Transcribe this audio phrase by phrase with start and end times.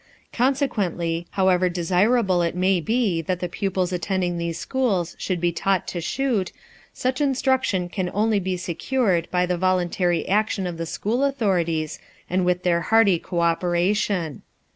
[0.33, 5.87] Consequently, however desirable it may be that the pupils attending these schools should be taught
[5.89, 6.51] to shoot,
[6.91, 11.99] such instruction can only be secured by the voluntary action of the school authorities
[12.31, 14.41] and with their hearty cooperation.